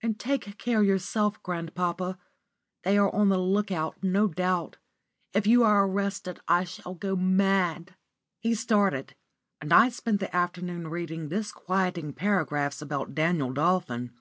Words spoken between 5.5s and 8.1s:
are arrested, I shall go mad."